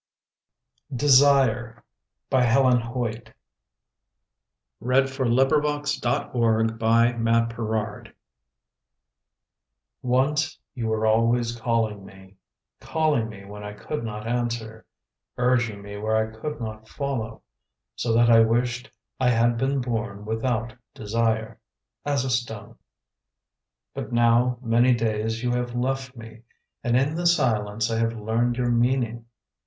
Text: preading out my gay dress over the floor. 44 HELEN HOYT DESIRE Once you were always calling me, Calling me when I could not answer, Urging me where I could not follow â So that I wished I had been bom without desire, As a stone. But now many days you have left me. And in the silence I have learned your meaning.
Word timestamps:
preading 0.89 1.09
out 1.27 1.81
my 2.31 2.41
gay 2.41 3.21
dress 3.21 5.11
over 5.11 5.29
the 5.29 5.43
floor. 5.45 5.83
44 5.91 6.51
HELEN 6.65 6.69
HOYT 6.69 8.03
DESIRE 8.03 8.15
Once 10.01 10.57
you 10.73 10.87
were 10.87 11.05
always 11.05 11.55
calling 11.55 12.03
me, 12.03 12.35
Calling 12.79 13.29
me 13.29 13.45
when 13.45 13.63
I 13.63 13.73
could 13.73 14.03
not 14.03 14.25
answer, 14.25 14.83
Urging 15.37 15.83
me 15.83 15.97
where 15.97 16.15
I 16.15 16.35
could 16.35 16.59
not 16.59 16.87
follow 16.89 17.35
â 17.35 17.41
So 17.95 18.11
that 18.13 18.31
I 18.31 18.39
wished 18.39 18.89
I 19.19 19.29
had 19.29 19.55
been 19.59 19.81
bom 19.81 20.25
without 20.25 20.73
desire, 20.95 21.59
As 22.03 22.25
a 22.25 22.31
stone. 22.31 22.75
But 23.93 24.11
now 24.11 24.57
many 24.63 24.95
days 24.95 25.43
you 25.43 25.51
have 25.51 25.75
left 25.75 26.15
me. 26.15 26.41
And 26.83 26.97
in 26.97 27.13
the 27.13 27.27
silence 27.27 27.91
I 27.91 27.99
have 27.99 28.13
learned 28.19 28.57
your 28.57 28.71
meaning. 28.71 29.27